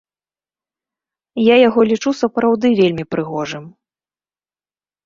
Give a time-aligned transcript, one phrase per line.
[1.49, 3.63] Я яго лічу сапраўды вельмі прыгожым.